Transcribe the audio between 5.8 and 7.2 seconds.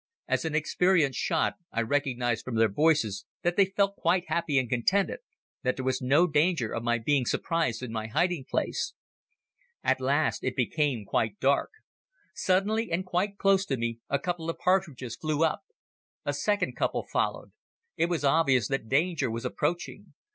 was no danger of my